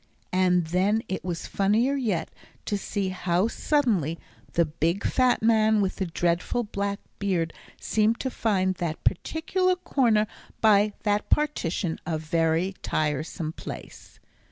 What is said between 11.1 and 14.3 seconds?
partition a very tiresome place.